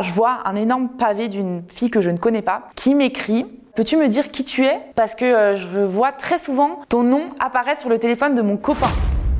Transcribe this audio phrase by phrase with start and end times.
[0.00, 3.44] Je vois un énorme pavé d'une fille que je ne connais pas qui m'écrit
[3.74, 4.80] Peux-tu me dire qui tu es?
[4.94, 8.58] Parce que euh, je vois très souvent ton nom apparaître sur le téléphone de mon
[8.58, 8.90] copain.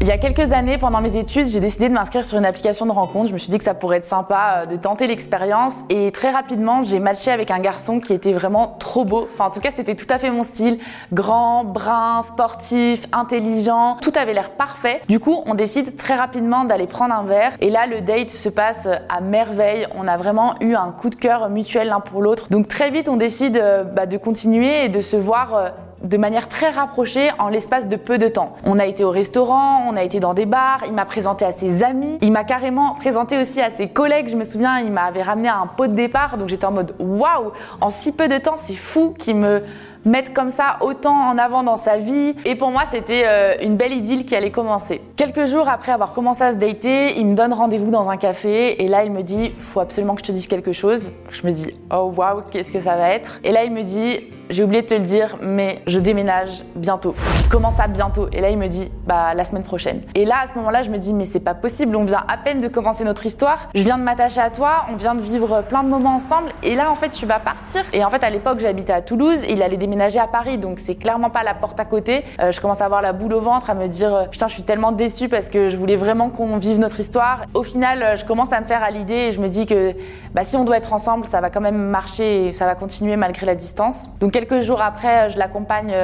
[0.00, 2.84] Il y a quelques années, pendant mes études, j'ai décidé de m'inscrire sur une application
[2.84, 3.28] de rencontre.
[3.28, 5.74] Je me suis dit que ça pourrait être sympa euh, de tenter l'expérience.
[5.88, 9.26] Et très rapidement, j'ai matché avec un garçon qui était vraiment trop beau.
[9.32, 10.78] Enfin, en tout cas, c'était tout à fait mon style.
[11.12, 13.96] Grand, brun, sportif, intelligent.
[14.02, 15.00] Tout avait l'air parfait.
[15.08, 17.52] Du coup, on décide très rapidement d'aller prendre un verre.
[17.62, 19.86] Et là, le date se passe à merveille.
[19.94, 22.48] On a vraiment eu un coup de cœur mutuel l'un pour l'autre.
[22.50, 25.68] Donc très vite, on décide euh, bah, de continuer et de se voir euh,
[26.04, 28.54] de manière très rapprochée en l'espace de peu de temps.
[28.64, 31.52] On a été au restaurant, on a été dans des bars, il m'a présenté à
[31.52, 34.28] ses amis, il m'a carrément présenté aussi à ses collègues.
[34.28, 36.94] Je me souviens, il m'avait ramené à un pot de départ, donc j'étais en mode
[36.98, 39.62] waouh, en si peu de temps, c'est fou qu'il me
[40.04, 42.34] mettre comme ça autant en avant dans sa vie.
[42.44, 45.00] Et pour moi, c'était euh, une belle idylle qui allait commencer.
[45.16, 48.82] Quelques jours après avoir commencé à se dater, il me donne rendez-vous dans un café
[48.82, 51.10] et là, il me dit, faut absolument que je te dise quelque chose.
[51.30, 53.40] Je me dis, oh waouh, qu'est-ce que ça va être?
[53.44, 54.20] Et là, il me dit,
[54.50, 57.14] j'ai oublié de te le dire, mais je déménage bientôt.
[57.50, 60.02] Comment ça bientôt Et là, il me dit, bah la semaine prochaine.
[60.14, 61.96] Et là, à ce moment-là, je me dis, mais c'est pas possible.
[61.96, 63.68] On vient à peine de commencer notre histoire.
[63.74, 64.86] Je viens de m'attacher à toi.
[64.92, 66.50] On vient de vivre plein de moments ensemble.
[66.62, 67.82] Et là, en fait, tu vas partir.
[67.92, 69.42] Et en fait, à l'époque, j'habitais à Toulouse.
[69.44, 72.24] Et il allait déménager à Paris, donc c'est clairement pas la porte à côté.
[72.40, 74.54] Euh, je commence à avoir la boule au ventre, à me dire, euh, putain, je
[74.54, 77.44] suis tellement déçue parce que je voulais vraiment qu'on vive notre histoire.
[77.54, 79.94] Au final, euh, je commence à me faire à l'idée et je me dis que
[80.34, 83.16] bah, si on doit être ensemble, ça va quand même marcher et ça va continuer
[83.16, 84.08] malgré la distance.
[84.20, 85.94] Donc quelques jours après je l'accompagne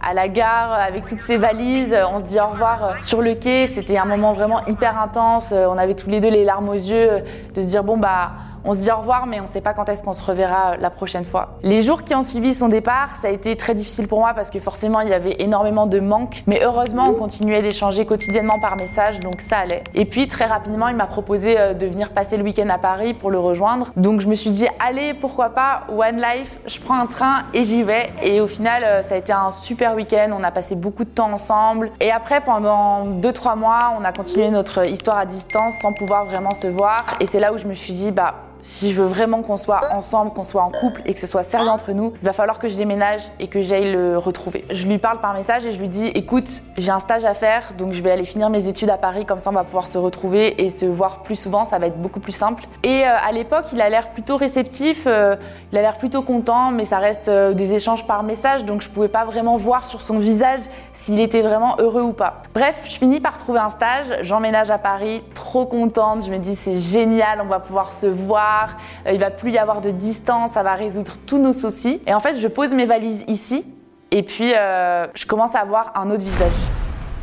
[0.00, 1.94] à la gare avec toutes ses valises.
[2.12, 3.66] On se dit au revoir sur le quai.
[3.66, 5.52] C'était un moment vraiment hyper intense.
[5.52, 7.10] On avait tous les deux les larmes aux yeux
[7.54, 8.30] de se dire bon bah
[8.64, 10.76] on se dit au revoir, mais on ne sait pas quand est-ce qu'on se reverra
[10.76, 11.58] la prochaine fois.
[11.62, 14.50] Les jours qui ont suivi son départ, ça a été très difficile pour moi parce
[14.50, 16.42] que forcément il y avait énormément de manques.
[16.46, 19.84] Mais heureusement, on continuait d'échanger quotidiennement par message, donc ça allait.
[19.94, 23.14] Et puis très rapidement, il m'a proposé euh, de venir passer le week-end à Paris
[23.14, 23.88] pour le rejoindre.
[23.96, 27.64] Donc je me suis dit, allez, pourquoi pas, One Life, je prends un train et
[27.64, 28.10] j'y vais.
[28.22, 30.30] Et au final, euh, ça a été un super week-end.
[30.38, 31.90] On a passé beaucoup de temps ensemble.
[32.00, 36.54] Et après, pendant 2-3 mois, on a continué notre histoire à distance sans pouvoir vraiment
[36.54, 37.04] se voir.
[37.20, 39.92] Et c'est là où je me suis dit, bah si je veux vraiment qu'on soit
[39.92, 42.58] ensemble, qu'on soit en couple et que ce soit sérieux entre nous, il va falloir
[42.58, 44.64] que je déménage et que j'aille le retrouver.
[44.70, 47.72] Je lui parle par message et je lui dis écoute, j'ai un stage à faire,
[47.76, 49.98] donc je vais aller finir mes études à Paris, comme ça on va pouvoir se
[49.98, 52.64] retrouver et se voir plus souvent, ça va être beaucoup plus simple.
[52.82, 55.36] Et euh, à l'époque, il a l'air plutôt réceptif, euh,
[55.72, 58.88] il a l'air plutôt content, mais ça reste euh, des échanges par message, donc je
[58.88, 60.60] pouvais pas vraiment voir sur son visage
[61.04, 62.42] s'il était vraiment heureux ou pas.
[62.54, 66.56] Bref, je finis par trouver un stage, j'emménage à Paris, trop contente, je me dis
[66.56, 70.52] c'est génial, on va pouvoir se voir, euh, il va plus y avoir de distance,
[70.52, 72.00] ça va résoudre tous nos soucis.
[72.06, 73.64] Et en fait, je pose mes valises ici
[74.10, 76.52] et puis euh, je commence à avoir un autre visage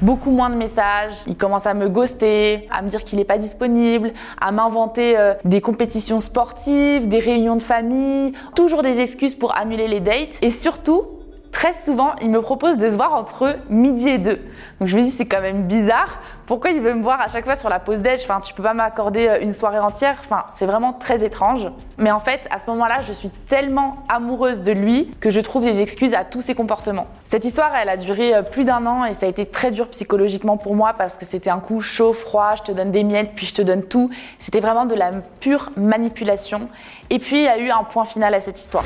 [0.01, 3.37] beaucoup moins de messages, il commence à me ghoster, à me dire qu'il n'est pas
[3.37, 9.57] disponible, à m'inventer euh, des compétitions sportives, des réunions de famille, toujours des excuses pour
[9.57, 11.16] annuler les dates et surtout
[11.51, 14.39] très souvent, il me propose de se voir entre midi et deux.
[14.79, 16.19] Donc je me dis, c'est quand même bizarre.
[16.45, 18.21] Pourquoi il veut me voir à chaque fois sur la pause déj?
[18.23, 20.15] Enfin, tu peux pas m'accorder euh, une soirée entière.
[20.19, 21.67] Enfin, c'est vraiment très étrange.
[21.97, 25.63] Mais en fait, à ce moment-là, je suis tellement amoureuse de lui que je trouve
[25.63, 27.07] des excuses à tous ses comportements.
[27.25, 29.89] Cette histoire, elle a duré euh, plus d'un an et ça a été très dur
[29.89, 33.31] psychologiquement pour moi parce que c'était un coup chaud, froid, je te donne des miettes,
[33.35, 34.09] puis je te donne tout.
[34.39, 36.69] C'était vraiment de la pure manipulation.
[37.09, 38.85] Et puis, il y a eu un point final à cette histoire.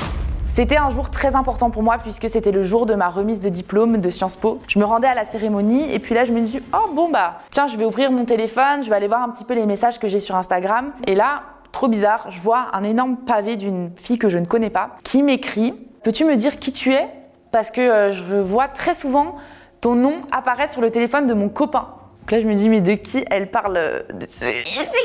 [0.54, 3.48] C'était un jour très important pour moi puisque c'était le jour de ma remise de
[3.48, 4.58] diplôme de Sciences Po.
[4.68, 7.36] Je me rendais à la cérémonie et puis là je me dis oh bon bah
[7.50, 9.98] tiens je vais ouvrir mon téléphone, je vais aller voir un petit peu les messages
[9.98, 11.40] que j'ai sur Instagram et là
[11.72, 15.22] trop bizarre, je vois un énorme pavé d'une fille que je ne connais pas qui
[15.22, 17.08] m'écrit "Peux-tu me dire qui tu es?
[17.50, 19.36] Parce que euh, je vois très souvent
[19.80, 22.80] ton nom apparaître sur le téléphone de mon copain." Donc là, je me dis, mais
[22.80, 24.54] de qui elle parle de C'est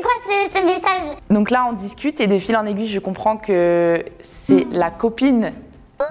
[0.04, 0.12] quoi
[0.54, 1.18] ce, message?
[1.32, 4.06] Donc là, on discute et de fil en aiguille, je comprends que
[4.46, 5.52] c'est la copine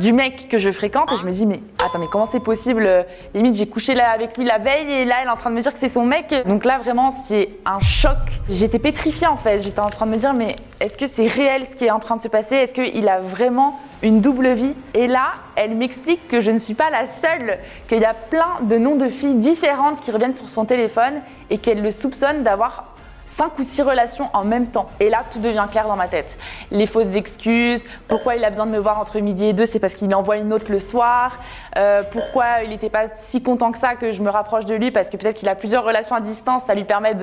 [0.01, 3.07] du mec que je fréquente et je me dis mais attends mais comment c'est possible?
[3.35, 5.55] Limite j'ai couché là avec lui la veille et là elle est en train de
[5.55, 6.35] me dire que c'est son mec.
[6.45, 8.19] Donc là vraiment c'est un choc.
[8.51, 9.63] J'étais pétrifiée en fait.
[9.63, 12.01] J'étais en train de me dire mais est-ce que c'est réel ce qui est en
[12.01, 12.57] train de se passer?
[12.57, 16.75] Est-ce qu'il a vraiment une double vie et là elle m'explique que je ne suis
[16.75, 17.59] pas la seule
[17.89, 21.15] qu'il y a plein de noms de filles différentes qui reviennent sur son téléphone
[21.51, 22.97] et qu'elle le soupçonne d'avoir
[23.27, 24.89] cinq ou six relations en même temps.
[25.01, 26.39] Et là, tout devient clair dans ma tête.
[26.71, 29.81] Les fausses excuses, pourquoi il a besoin de me voir entre midi et deux, c'est
[29.81, 31.39] parce qu'il envoie une autre le soir.
[31.77, 34.91] Euh, pourquoi il n'était pas si content que ça que je me rapproche de lui,
[34.91, 37.15] parce que peut-être qu'il a plusieurs relations à distance, ça lui permet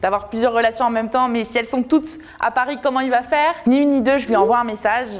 [0.00, 1.28] d'avoir plusieurs relations en même temps.
[1.28, 3.54] Mais si elles sont toutes à Paris, comment il va faire?
[3.66, 5.10] Ni une ni deux, je lui envoie un message.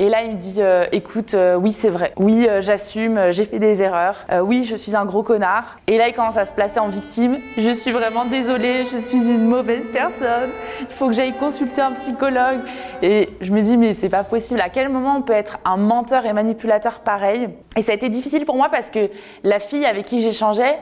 [0.00, 2.14] Et là, il me dit, euh, écoute, euh, oui, c'est vrai.
[2.16, 4.24] Oui, euh, j'assume, j'ai fait des erreurs.
[4.42, 5.76] Oui, je suis un gros connard.
[5.86, 7.36] Et là, il commence à se placer en victime.
[7.58, 10.52] Je suis vraiment désolée, je suis une mauvaise personne.
[10.80, 12.60] Il faut que j'aille consulter un psychologue.
[13.02, 14.62] Et je me dis, mais c'est pas possible.
[14.62, 17.50] À quel moment on peut être un menteur et manipulateur pareil?
[17.76, 19.10] Et ça a été difficile pour moi parce que
[19.44, 20.78] la fille avec qui j'échangeais,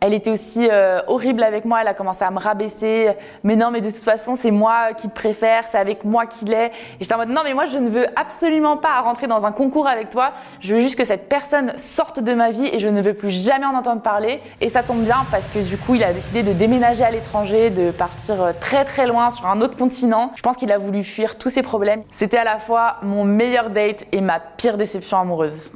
[0.00, 3.10] elle était aussi euh, horrible avec moi, elle a commencé à me rabaisser.
[3.44, 6.52] Mais non, mais de toute façon, c'est moi qui te préfère, c'est avec moi qu'il
[6.52, 6.66] est.
[6.66, 9.52] Et j'étais en mode non, mais moi je ne veux absolument pas rentrer dans un
[9.52, 10.32] concours avec toi.
[10.60, 13.30] Je veux juste que cette personne sorte de ma vie et je ne veux plus
[13.30, 14.40] jamais en entendre parler.
[14.60, 17.70] Et ça tombe bien parce que du coup, il a décidé de déménager à l'étranger,
[17.70, 20.32] de partir euh, très très loin sur un autre continent.
[20.36, 22.02] Je pense qu'il a voulu fuir tous ses problèmes.
[22.12, 25.72] C'était à la fois mon meilleur date et ma pire déception amoureuse.